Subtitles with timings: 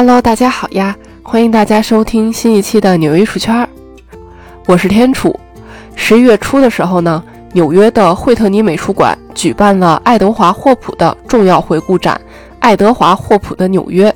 [0.00, 0.96] Hello，大家好呀！
[1.24, 3.68] 欢迎大家收听新一期的纽约艺术圈，
[4.66, 5.36] 我是天楚。
[5.96, 7.20] 十一月初的时候呢，
[7.52, 12.14] 纽约的惠特尼美术馆举办了爱德华霍普的重要回顾展
[12.60, 14.08] 《爱德华霍普的纽约》，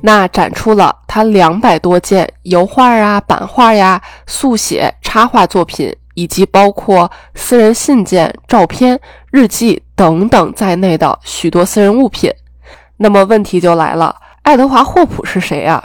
[0.00, 8.98] 那展出了他两百多件油画啊、版画呀、速写、插画作品，以及包括私人信件、照片、
[9.30, 12.32] 日记等等在内的许多私人物品。
[12.96, 14.16] 那么问题就来了。
[14.42, 15.82] 爱德华·霍普是谁啊？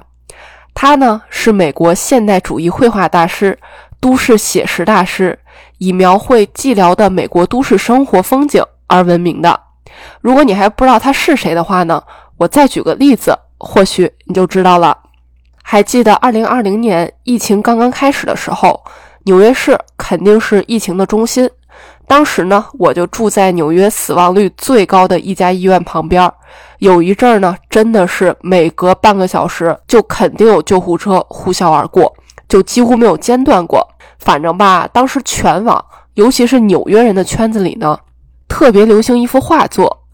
[0.74, 3.58] 他呢是美国现代主义绘画大师、
[4.00, 5.38] 都市写实大师，
[5.78, 9.60] 以描绘寂寥的美国都市生活风景而闻名的。
[10.22, 12.02] 如果你还不知道他是谁的话呢，
[12.38, 14.98] 我再举个例子，或许你就知道了。
[15.62, 18.84] 还记得2020年疫情刚刚开始的时候，
[19.26, 21.48] 纽约市肯定是疫情的中心。
[22.08, 26.32] 当时呢，我就住在纽约死亡率最高的一家医院旁边。
[26.80, 32.14] 有一阵儿呢，真的是每隔半个小时就肯定有救护车呼啸而过，
[32.48, 33.86] 就几乎没有间断过。
[34.20, 35.84] 反正吧，当时全网，
[36.14, 38.00] 尤其是纽约人的圈子里呢，
[38.48, 40.06] 特别流行一幅画作：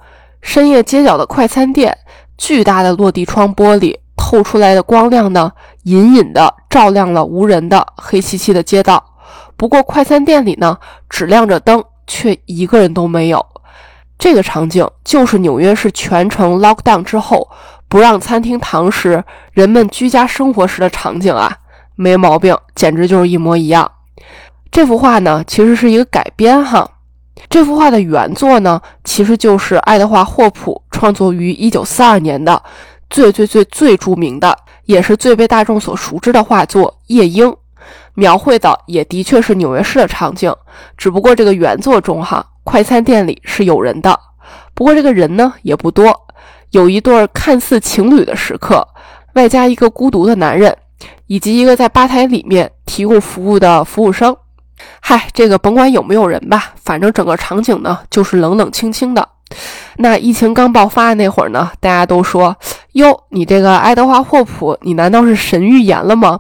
[0.42, 1.96] 深夜街角的快餐店，
[2.40, 5.52] 巨大的落地窗玻璃透出来的光亮呢，
[5.84, 9.13] 隐隐的照亮了无人的黑漆漆的街道。
[9.56, 10.78] 不过，快餐店里呢，
[11.10, 13.46] 只亮着灯，却一个人都没有。
[14.20, 17.50] 这个场景就是纽约市全城 lock down 之后，
[17.88, 21.58] 不让餐厅堂食，人们居家生活时的场景啊，
[21.96, 23.92] 没毛病，简直就是一模一样。
[24.72, 26.90] 这幅画呢，其实是一个改编哈。
[27.50, 32.62] 这幅画的原作呢，其实就是爱德华·霍普创作于1942年的
[33.10, 37.48] 最最最最著名的，也是最被大众所熟知的画作《夜莺》。
[38.16, 40.54] 描绘的也的确是纽约市的场景，
[40.98, 44.20] 只不过这个原作中哈，快餐店里是有人的，
[44.74, 46.28] 不过这个人呢也不多，
[46.72, 48.88] 有一对看似情侣的食客，
[49.34, 50.76] 外加一个孤独的男人，
[51.28, 54.36] 以及一个在吧台里面提供服务的服务生。
[55.00, 59.28] 嗨，这个甭管有没有人吧，反正整个场景呢就是冷冷清清的。
[59.98, 62.56] 那疫情刚爆发那会儿呢，大家都说
[62.94, 66.40] ：“哟，你这个爱德华霍普，你难道是神预言了吗？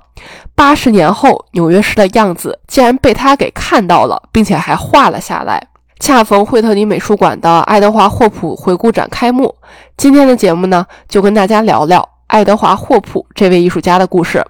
[0.55, 5.67] 八十年后纽约市的样子竟然被他给看到了，并且还画了下来。”
[5.99, 9.55] 恰逢惠特尼美术馆的爱德华霍普回顾展开幕，
[9.95, 14.45] 今天的节目呢，就跟大家聊聊爱德华霍普这位艺术家的故事。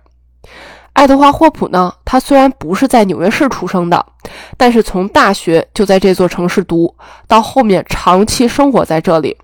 [0.94, 4.06] 爱德华霍普呢，他虽然不是在纽约市出生的，
[4.58, 6.96] 但是从大学就在这座城市读，
[7.28, 9.36] 到后面长期生活在这里，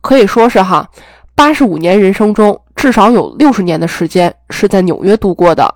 [0.00, 0.88] 可以说是哈，
[1.34, 5.72] 八十五年人生中至少有六十年的时间是在纽约度过的。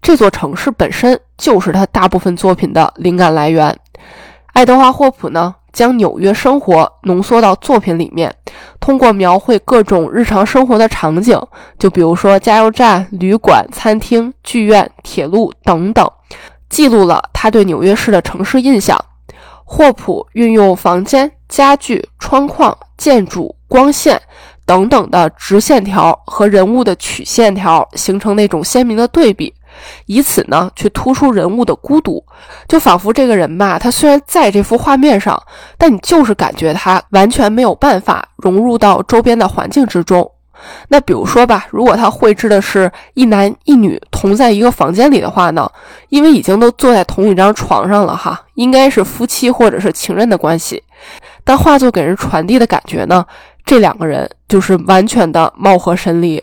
[0.00, 3.74] 这座城市本身就是他大部分作品的灵感来源。
[4.54, 5.54] 爱德华霍普呢？
[5.74, 8.34] 将纽约生活浓缩到作品里面，
[8.80, 11.38] 通过描绘各种日常生活的场景，
[11.78, 16.10] 就比如说加油站、旅馆、餐厅、剧院、铁路等等，
[16.70, 18.98] 记录了他对纽约市的城市印象。
[19.66, 24.20] 霍普运用房间、家具、窗框、建筑、光线
[24.66, 29.52] 等等的直线条和人物的曲线条，形成那种鲜明的对比。
[30.06, 32.24] 以此呢，去突出人物的孤独，
[32.68, 35.40] 就仿佛这个人吧，他虽然在这幅画面上，
[35.78, 40.30] 但你就是感觉他完全没有办法融入到周边的环境之中。
[40.88, 45.70] 那比如说吧，如果他绘制的是一男一女同在一个房间里的话呢，
[46.08, 50.82] 因为已经都坐在同一张床上了哈，应该是夫妻或者是情人的关系，
[51.42, 53.26] 但画作给人传递的感觉呢，
[53.66, 56.42] 这两个人就是完全的貌合神离。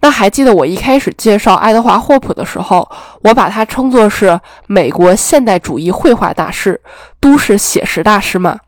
[0.00, 2.88] 那还记得我一开始介绍爱德华霍普的时候，
[3.22, 6.80] 我把他称作是美国现代主义绘画大师、
[7.20, 8.58] 都市写实大师吗？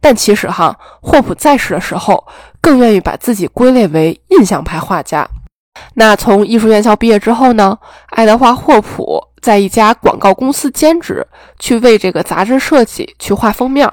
[0.00, 2.26] 但其实哈，霍普在世的时候
[2.60, 5.26] 更愿意把自己归类为印象派画家。
[5.94, 7.78] 那从艺术院校毕业之后呢，
[8.10, 11.26] 爱德华霍普在一家广告公司兼职，
[11.58, 13.90] 去为这个杂志设计，去画封面。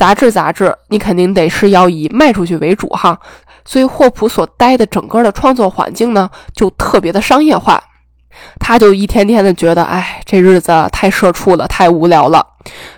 [0.00, 3.20] 杂志杂志，你肯定得是要以卖出去为主哈。
[3.66, 7.78] 所以霍普所待的整个的创作环境呢，就特别的商业化，
[8.58, 12.46] 他就一天天的觉得，哎，这日子太社畜了，太无聊了。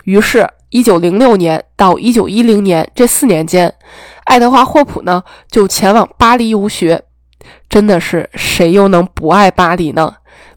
[0.04, 3.74] 于是，一九零六年到一九一零年这四年间，
[4.26, 7.02] 爱德华霍普呢就前往巴黎游学。
[7.68, 10.14] 真的是谁又能不爱巴黎呢？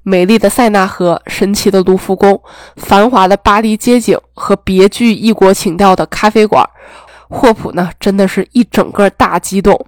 [0.07, 2.39] 美丽的塞纳河、神奇的卢浮宫、
[2.75, 6.63] 繁华的巴黎街景和别具异国情调的咖啡馆，
[7.27, 9.83] 霍普呢真的是一整个大激动。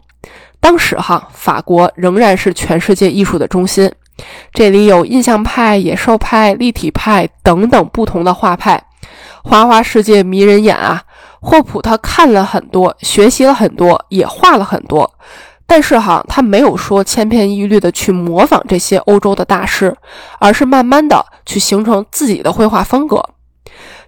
[0.60, 3.92] 当时哈，法国仍然是全世界艺术的中心，
[4.52, 8.84] 这里有印象派、野兽派、立体派等等不同的画派，
[9.44, 11.04] 花花世界迷人眼啊！
[11.40, 15.14] 霍普他看了很多，学习了很多，也画了很多，
[15.68, 19.96] 但是哈，他没有说千篇一律的去模仿这些欧洲的大师，
[20.40, 23.24] 而是慢慢的去形成自己的绘画风格。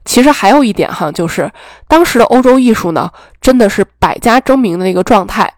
[0.05, 1.51] 其实还有一点哈，就是
[1.87, 3.11] 当时的欧洲艺术呢，
[3.41, 5.53] 真的是百家争鸣的那个状态。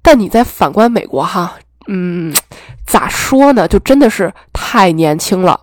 [0.00, 1.54] 但你再反观美国哈，
[1.88, 2.32] 嗯，
[2.86, 3.66] 咋说呢？
[3.66, 5.60] 就真的是太年轻了。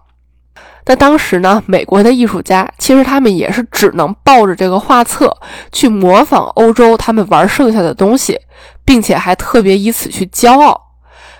[0.88, 5.36] 那当时呢，美国的艺术家其实他们也是只能抱着这个画册
[5.72, 8.40] 去模仿欧洲他们玩剩下的东西，
[8.86, 10.82] 并且还特别以此去骄傲。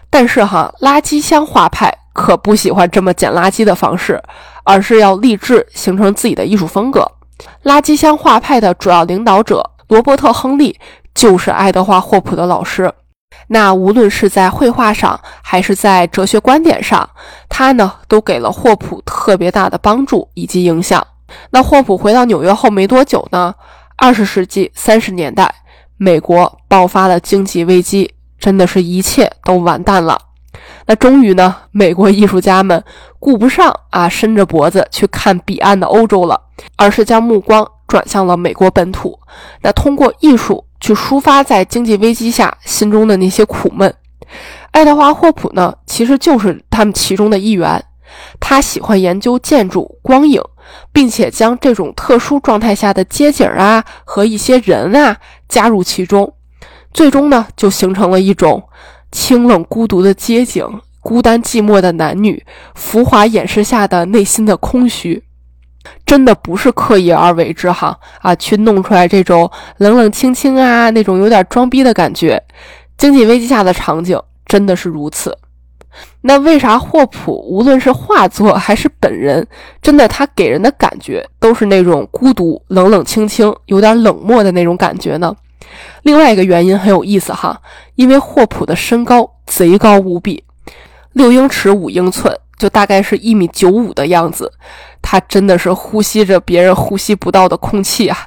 [0.10, 4.22] 但是哈，垃圾箱画派可不喜欢这么捡垃圾的方式，
[4.64, 7.10] 而是要立志形成自己的艺术风格。
[7.64, 10.78] 垃圾箱画派的主要领导者罗伯特·亨利
[11.14, 12.92] 就是爱德华·霍普的老师。
[13.50, 17.08] 那无论是在绘画上，还是在哲学观点上，
[17.58, 21.04] 他呢都给了霍普特别大的帮助以及影响。
[21.50, 23.56] 那霍普回到纽约后没多久呢，
[23.96, 25.52] 二十世纪三十年代，
[25.98, 30.22] 美国爆发了经济危机，真的是一切都完蛋了。
[30.86, 32.84] 那终于呢，美国艺术家们
[33.18, 36.40] 顾不上啊，伸着脖子去看彼岸的欧洲了，
[36.76, 39.20] 而是将目光转向了美国本土。
[39.64, 40.64] 那通过艺术。
[40.80, 43.92] 去抒发在经济危机下心中的那些苦闷。
[44.72, 47.84] 爱德华·霍普呢，其实就是他们其中的一员。
[48.40, 50.42] 他喜欢研究建筑、光影，
[50.92, 55.18] 并且将这种特殊状态下的街景啊和一些人啊
[55.50, 56.34] 加入其中，
[56.94, 58.64] 最终呢就形成了一种
[59.12, 60.66] 清冷孤独的街景、
[61.02, 62.44] 孤单寂寞的男女、
[62.76, 65.24] 浮华掩饰下的内心的空虚。
[66.06, 72.42] 真的不是刻意而为之哈啊，去弄出来这种冷冷清清啊，那种有点装逼的感觉。
[72.98, 75.38] 经济危机下的场景真的是如此。
[76.22, 79.48] 那为啥霍普无论是画作还是本人，
[79.82, 85.36] 真的他给人的感觉都是那种孤独、冷冷清清、有点冷漠的那种感觉呢？
[86.04, 87.62] 另外一个原因很有意思哈，
[87.96, 90.44] 因为霍普的身高贼高无比，
[91.14, 92.36] 六英尺五英寸。
[92.58, 94.52] 就大概是一米九五的样子，
[95.00, 98.18] 他真的是呼吸着别人呼吸不到的空气啊！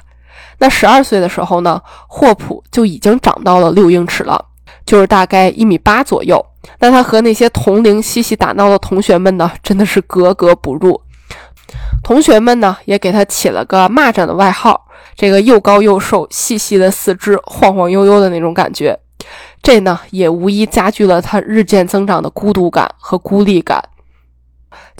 [0.59, 4.45] 那十二岁的时候呢，霍普就已经长到了六英尺了，
[4.85, 6.45] 就是大概一米八左右。
[6.79, 11.01] 那他和那些同龄嬉戏打闹的同学们呢，真的是格格不入。
[12.03, 18.99] 同学们呢，也给他起了个蚂蚱的外号，这个又高又瘦，细细的四肢，晃晃悠悠的那种感觉，
[19.61, 23.83] 这呢，也无疑加剧了他日渐增长的孤独感和孤立感。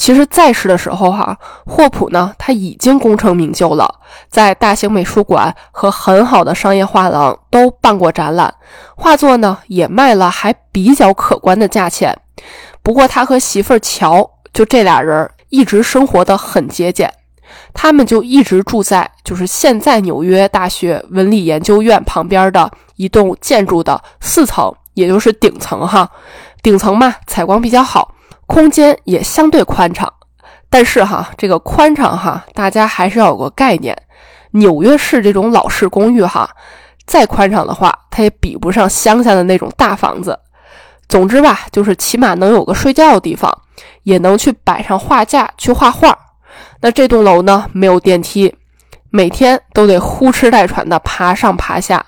[0.01, 3.99] 其实在世的时候，哈霍普呢，他已经功成名就了，
[4.29, 8.51] 在大型美术馆和很好的商业画廊都办过展览，
[8.95, 12.17] 画作呢也卖了还比较可观的价钱。
[12.81, 17.13] 不过他和媳妇儿乔就这俩人一直生活的很节俭，
[17.71, 26.09] 他们就一直住在就是现在纽约大学文理研究院旁边的一栋建筑的四层，也就是顶层哈，
[26.63, 28.15] 顶层嘛采光比较好。
[28.51, 30.11] 空间也相对宽敞，
[30.69, 33.97] 但是哈，这个宽敞哈，大家还是要有个概念。
[34.51, 36.49] 纽约市这种老式公寓哈，
[37.05, 40.37] 再宽敞的话，它也比不上乡下的那种大房子。
[41.07, 43.49] 总之吧，就是起码能有个睡觉的地方，
[44.03, 46.13] 也能去摆上画架去画画。
[46.81, 48.53] 那这栋楼呢，没有电梯，
[49.11, 52.05] 每天都得呼哧带喘的爬上爬下，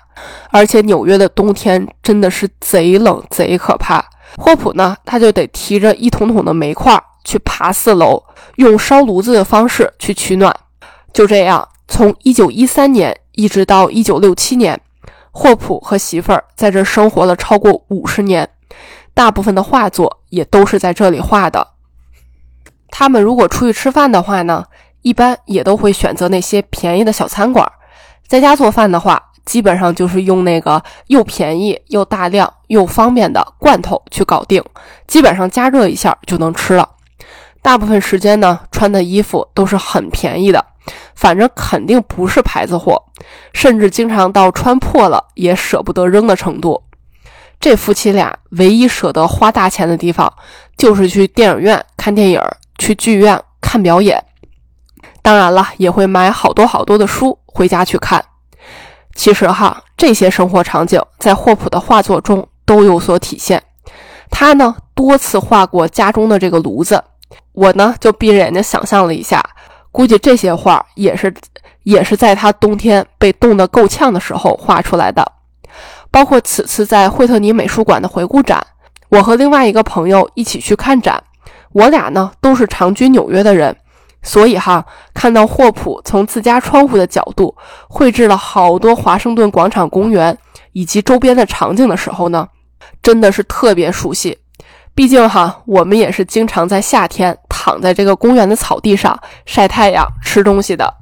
[0.50, 4.04] 而且纽约的冬天真的是贼冷贼可怕。
[4.36, 8.22] 霍普呢，他就得提着一桶桶的煤块去爬四楼，
[8.56, 10.54] 用烧炉子的方式去取暖。
[11.12, 14.80] 就这样，从一九一三年一直到一九六七年，
[15.30, 18.48] 霍普和媳妇儿在这生活了超过五十年，
[19.14, 21.68] 大部分的画作也都是在这里画的。
[22.88, 24.64] 他们如果出去吃饭的话呢，
[25.02, 27.70] 一般也都会选择那些便宜的小餐馆。
[28.26, 34.62] 在家做饭的话，基本上就是用那个又便宜又大量又方便的罐头去搞定，
[35.06, 36.88] 基本上加热一下就能吃了。
[37.62, 40.64] 大部分时间呢，穿的衣服都是很便宜的，
[41.14, 43.02] 反正肯定不是牌子货，
[43.54, 46.82] 甚至经常到穿破了也舍不得扔的程度。
[47.60, 50.30] 这夫妻俩唯一舍得花大钱的地方，
[50.76, 52.40] 就是去电影院看电影，
[52.76, 54.22] 去剧院看表演。
[55.22, 58.22] 当然了，也会买好多好多的书回家去看。
[59.14, 63.62] 其实哈，这些生活场景在霍普的画作中都有所体现。
[64.30, 67.02] 他呢多次画过家中的这个炉子，
[67.52, 69.42] 我呢就闭着眼睛想象了一下，
[69.92, 71.32] 估计这些画也是
[71.84, 75.24] 也是在他冬天被冻得够呛的时候画出来的。
[76.10, 78.64] 包括此次在惠特尼美术馆的回顾展，
[79.08, 81.22] 我和另外一个朋友一起去看展，
[81.72, 83.76] 我俩呢都是长居纽约的人。
[84.24, 87.54] 所以哈，看到霍普从自家窗户的角度
[87.88, 90.36] 绘制了好多华盛顿广场公园
[90.72, 92.48] 以及周边的场景的时候呢，
[93.02, 94.38] 真的是特别熟悉。
[94.94, 100.94] 毕竟哈，我们也是经常在夏天躺在这个公园的草地上晒太阳、吃东西的。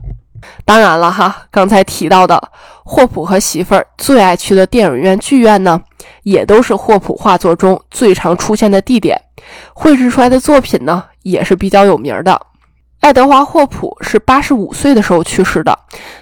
[0.65, 2.51] 当然了哈，刚才提到的
[2.85, 5.81] 霍普和媳妇儿最爱去的电影院、剧院呢，
[6.25, 9.21] 也都是霍普画作中最常出现的地点。
[9.73, 12.41] 绘制出来的作品呢，也是比较有名的。
[13.03, 15.77] 爱德华·霍普是八十五岁的时候去世的。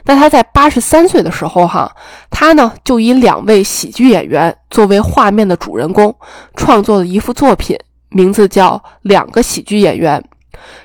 [0.05, 1.95] 那他在八十三岁的时候，哈，
[2.31, 6.15] 他呢就以两位喜剧演员作为画面的主人公，
[6.57, 10.19] 创作了一幅作品，名字叫《两个喜剧演员》。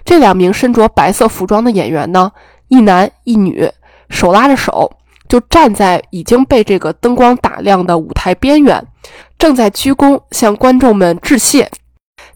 [0.03, 2.29] 这两名身着白色服装的演员呢，
[2.67, 3.71] 一男一女，
[4.09, 4.91] 手拉着手，
[5.29, 8.85] 就站在已经被这个灯光打亮的舞台边缘，
[9.39, 11.71] 正在鞠躬向观众们致谢。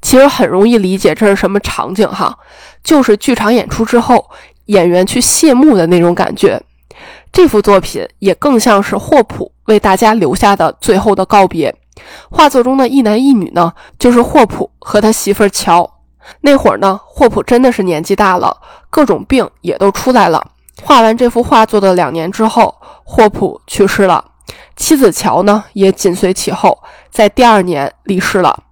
[0.02, 2.38] 其实很容易理解这是什么场景哈，
[2.84, 4.30] 就是剧场演出之后，
[4.66, 6.62] 演员去谢幕的那种感觉。
[7.32, 11.74] 这幅作品也更像是霍普为大家留下的最后的告别。
[12.30, 15.90] 画作中的一男一女呢，就是霍普和他媳妇乔。
[16.42, 18.58] 那会儿呢，霍普真的是年纪大了，
[18.90, 20.52] 各种病也都出来了。
[20.82, 24.24] 画完这幅画作的两年之后，霍普去世了，
[24.76, 26.82] 妻子乔呢也紧随其后，
[27.12, 28.64] 在第二年离世了。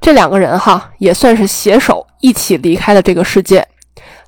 [0.00, 3.64] 这两个人哈也算是携手一起离开了这个世界。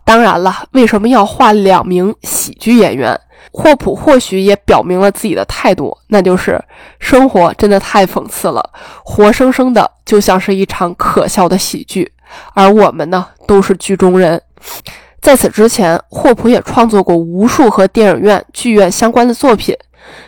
[0.04, 3.20] 当然了，为什么要画两名喜剧演员？
[3.50, 6.62] 霍普或许也表明了自己的态度，那就是
[7.00, 8.70] 生活真的太讽刺了，
[9.04, 12.12] 活生生的就像是一场可笑的喜剧，
[12.54, 14.40] 而我们呢都是剧中人。
[15.20, 19.74] 在此之前，霍普也创作过无数和电影院、剧院相关的作品，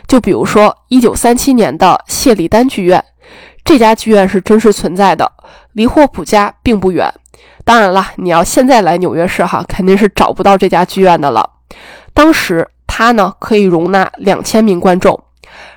[0.07, 3.01] 就比如说1937年的谢里丹剧院。
[3.63, 5.31] 这家剧院是真实存在的，
[5.73, 7.13] 离霍普家并不远。
[7.63, 11.49] 当然了，你要现在来纽约市哈，肯定是找不到这家剧院的了。
[12.13, 15.19] 当时它呢可以容纳两千名观众。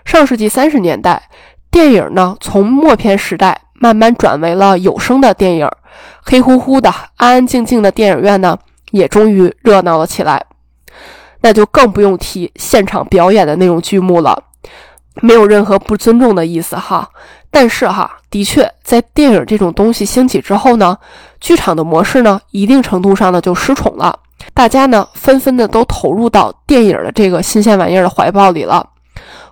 [0.05, 1.29] 上世纪三十年代，
[1.71, 5.69] 电影呢从默片时代慢慢转为了有声的电影，
[6.23, 8.57] 黑乎乎的、安安静静的电影院呢
[8.91, 10.45] 也终于热闹了起来。
[11.43, 14.45] 那就更不用提现场表演的那种剧目了，
[15.21, 17.09] 没有任何不尊重的意思哈。
[17.51, 20.99] 但是哈，的确，在电影这种东西兴起之后呢，
[21.41, 24.19] 剧场的模式呢，一定程度上呢就失宠了。
[24.53, 28.85] 大家呢，纷纷的都投入到电影的这个新鲜玩意儿的怀抱里了。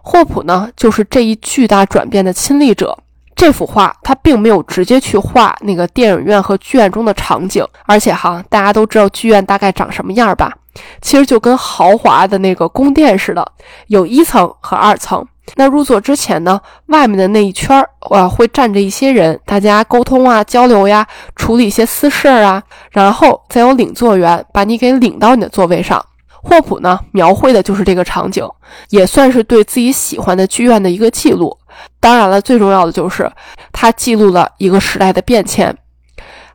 [0.02, 2.98] 霍普呢，就是这一巨大转变的亲历者。
[3.36, 10.52] 这幅画他并没有直接去画那个电影院和剧院中的场景，而且哈，大家都知道剧院大概长什么样吧？
[11.00, 13.46] 其实就跟豪华的那个宫殿似的，
[13.86, 15.24] 有一层和二层。
[15.56, 21.06] 那入座之前呢，外面的那一圈儿，啊，会站着一些人，大家沟通啊、交流呀，
[21.37, 26.04] 处理一些私事儿啊，然后再有领座员把你给领到你的座位上。
[26.44, 28.44] 霍普呢，描绘的就是这个场景，
[28.90, 31.56] 也算是对自己喜欢的剧院的一个记录。
[32.00, 33.30] 当然了，最重要的就是
[33.72, 35.76] 他记录了一个时代的变迁。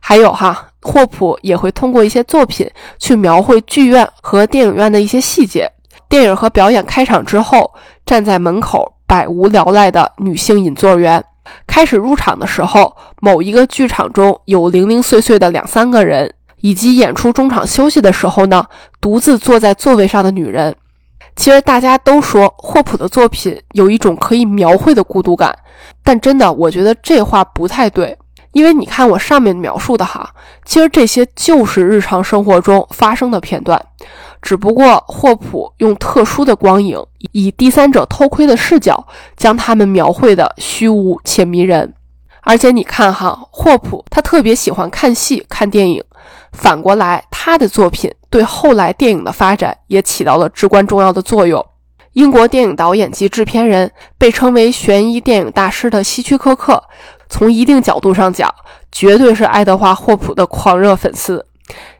[0.00, 5.70] 还有哈，霍普也会通过一些作品去描绘剧院和电影院的一些细节。
[6.08, 7.70] 电影和表演开场之后，
[8.08, 11.22] 站在门口百无聊赖的女性引座员
[11.66, 18.64] 开始入场的时候，某一个剧场中有零零碎碎的两三个人，以及演出中场休息的时候呢，
[18.98, 20.74] 独自坐在座位上的女人。
[21.36, 25.54] 其实大家都说霍普的作品有一种可以描绘的孤独感，
[26.02, 28.16] 但真的，我觉得这话不太对，
[28.52, 30.30] 因为你看我上面描述的哈，
[30.64, 33.78] 其实这些就是日常生活中发生的片段。
[34.40, 41.94] 只不过霍普用特殊的光影，以第三者偷窥的视角，将他们描绘的虚无且迷人。
[42.42, 46.02] 而且你看哈，霍普他特别喜欢看戏、看电影，
[46.52, 51.64] 反过来他的作品对后来电影的发展也起到了至关重要的作用。
[52.14, 56.82] 英国电影导演及制片人，被称为悬疑电影大师的希区柯克，
[57.28, 58.52] 从一定角度上讲，
[58.90, 61.44] 绝对是爱德华·霍普的狂热粉丝。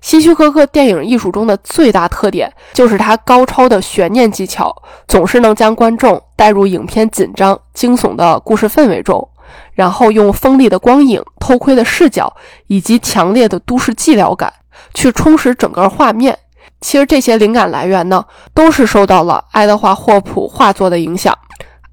[0.01, 4.75] 希区柯克电影艺术中的最大特点，就是他高超的悬念技巧，
[5.07, 9.29] 总是能将观众带入影片紧张惊悚的故事氛围中，
[9.75, 12.35] 然后用锋利的光影、偷窥的视角
[12.69, 14.53] 以及强烈的都市寂寥感，
[14.95, 16.39] 去充实整个画面。
[16.81, 21.37] 其实这些灵感来源呢，都是受到了爱德华·霍普画作的影响。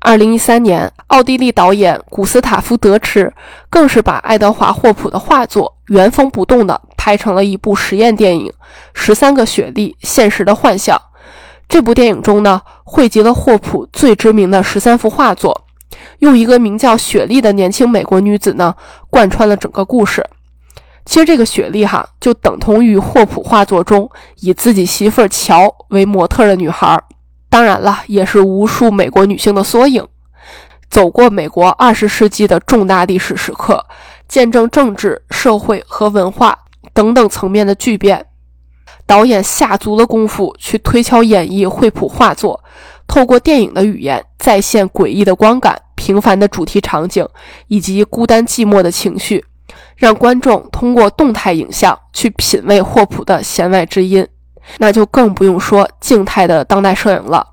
[0.05, 3.33] 二零一三年，奥地利导演古斯塔夫·德池
[3.71, 8.45] 更是把爱德华·霍普的画作原封不动地拍成了一部实验电影
[8.93, 10.95] 《十三个雪莉：现实的幻象》。
[11.67, 15.65] 这部电影中呢，汇集了霍普最知名的十三幅画作，
[16.19, 18.75] 用一个名叫雪莉的年轻美国女子呢，
[19.09, 20.23] 贯穿了整个故事。
[21.07, 24.07] 其实这个雪莉哈，就等同于霍普画作中
[24.41, 27.01] 以自己媳妇乔为模特的女孩。
[27.55, 30.05] 当然了，也是无数美国女性的缩影。
[30.89, 33.85] 走过美国二十世纪的重大历史时刻，
[34.27, 36.59] 见证政治、社会和文化
[36.93, 38.25] 等等层面的巨变。
[39.07, 42.61] 导演下足了功夫去推敲演绎惠普画作，
[43.07, 47.25] 透过电影的语言再现诡异的光感、平凡的主题场景
[47.67, 49.45] 以及孤单寂寞的情绪，
[49.95, 54.27] 让观众通过动态影像去品味霍普的弦外之音。
[54.77, 57.45] 那就更不用说静态的当代摄影了，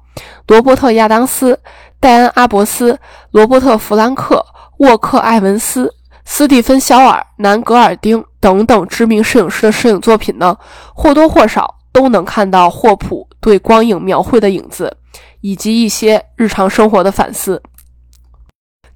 [0.47, 1.59] 罗伯特·亚当斯。
[2.01, 2.99] 戴恩·阿伯斯、
[3.31, 4.45] 罗伯特·弗兰克、
[4.79, 10.59] 沃克·埃文斯、斯蒂芬·肖尔、南·格尔丁等等知名摄影师的摄影作品呢，
[10.97, 14.97] 或多或少都能看到霍普对光影描绘的影子，
[15.43, 17.63] 以及一些日常生活的反思。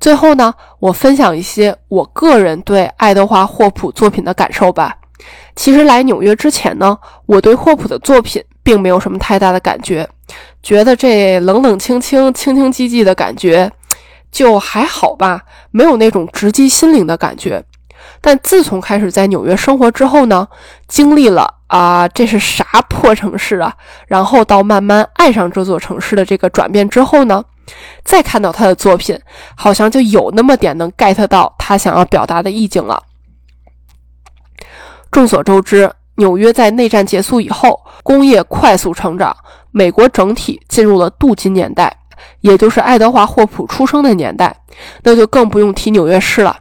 [0.00, 4.96] 最后呢，我分享一些我个人对爱德华·霍普作品的感受吧。
[5.54, 10.08] 其实来纽约之前呢，我对霍普的作品并没有什么太大的感觉。
[10.62, 13.70] 觉得这冷冷清清、清清寂寂的感觉，
[14.32, 17.64] 就还好吧，没有那种直击心灵的感觉。
[18.20, 20.46] 但自从开始在纽约生活之后呢，
[20.86, 23.74] 经历了啊，这是啥破城市啊，
[24.06, 27.44] 然后到慢慢爱上这座城市的这个转变之后呢，
[28.04, 29.18] 再看到他的作品，
[29.56, 33.02] 好像就有那么点能 get 到他想要表达的意境了。
[35.16, 35.90] 众所周知。
[36.16, 39.34] 纽约在内战结束以后，工业快速成长，
[39.70, 41.90] 美国整体进入了镀金年代，
[42.42, 44.54] 也就是爱德华·霍普出生的年代。
[45.04, 46.54] 那就更不用提纽约市了，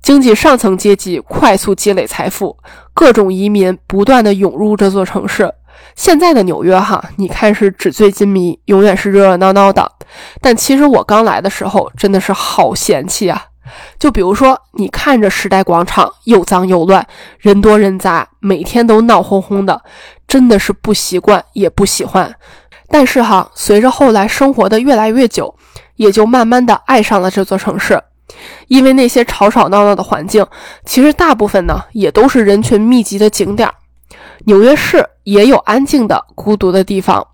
[0.00, 2.56] 经济上层阶级快速积累财富，
[2.94, 5.52] 各种移民不断的涌入这座城市。
[5.96, 9.90] 现在的纽约，哈，你看是纸醉金迷，永远是热热闹闹的。
[10.40, 13.46] 但其实我刚来的时候，真的是好嫌弃啊。
[13.98, 17.06] 就比如说，你看着时代广场又脏又乱，
[17.38, 19.82] 人多人杂，每天都闹哄哄的，
[20.26, 22.34] 真的是不习惯也不喜欢。
[22.88, 25.54] 但是哈，随着后来生活的越来越久，
[25.96, 28.02] 也就慢慢的爱上了这座城市。
[28.68, 30.46] 因为那些吵吵闹闹的环境，
[30.84, 33.74] 其实大部分呢也都是人群密集的景点儿。
[34.44, 37.26] 纽约市也有安静的、孤独的地方，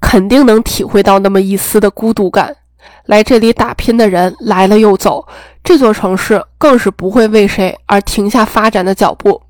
[0.00, 2.56] 肯定能体会到那么一丝的孤独感。
[3.04, 5.26] 来这里打拼的人来了又走，
[5.66, 9.42] 这座城市更是不会为谁而停下发展的脚步。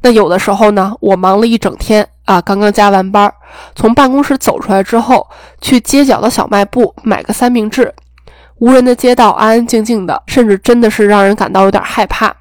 [0.00, 3.32] 那有的时候呢，我忙了一整天啊，刚刚加完班，
[3.76, 5.24] 从办公室走出来之后，
[5.60, 7.94] 去街角的小卖部买个三明治。
[8.58, 12.34] 无人的街道，安安静静的，甚至真的是让人感到有点害怕。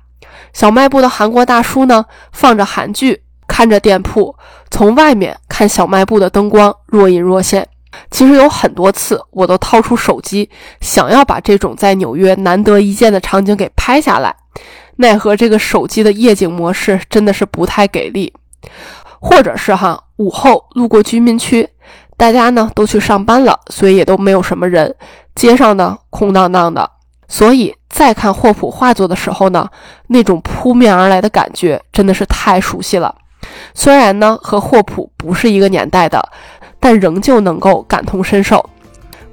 [0.52, 4.36] 小卖部的韩国大叔呢，放着韩剧，看着店铺，
[4.72, 7.68] 从外面看小卖部的灯光若隐若现。
[8.10, 10.50] 其实有很多次，我都掏出手机，
[10.80, 14.36] 想要把这种在纽约难得一见的场景给拍下来，
[14.98, 18.34] 奈何这个手机的夜景模式真的是不太给力。
[19.20, 21.68] 或者是哈，午后路过居民区，
[22.18, 24.96] 大家呢都去上班了，所以也都没有什么人，
[25.36, 26.90] 街上呢空荡荡的。
[27.28, 29.70] 所以再看霍普画作的时候呢，
[30.08, 33.14] 那种扑面而来的感觉真的是太熟悉了。
[33.74, 36.32] 虽然呢和霍普不是一个年代的。
[36.82, 38.70] 但仍旧能够感同身受，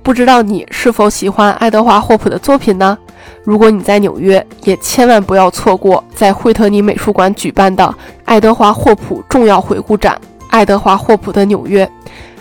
[0.03, 2.97] 不知道你是否喜欢爱德华·霍普的作品呢？
[3.43, 7.93] 如果你在纽约，也千万不要错过在惠特尼美术馆举办的
[8.27, 10.15] 爱德华·霍普重要回顾展
[10.51, 11.85] 《爱德华·霍普的纽约》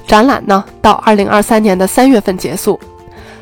[0.05, 2.77] 展览呢，到二零二三年的三月份结束。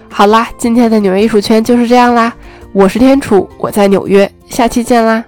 [0.07, 2.31] 好啦，今天的纽约艺术圈就是这样啦，
[2.73, 5.23] 我是天楚，我在纽约，下期见啦。